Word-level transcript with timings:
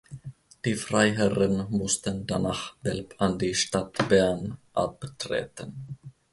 Die 0.65 0.73
Freiherren 0.73 1.69
mussten 1.69 2.25
danach 2.25 2.73
Belp 2.77 3.13
an 3.19 3.37
die 3.37 3.53
Stadt 3.53 3.93
Bern 4.09 4.57
abtreten. 4.73 5.99